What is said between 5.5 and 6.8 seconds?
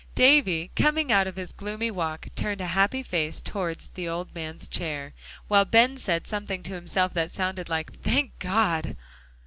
Ben said something to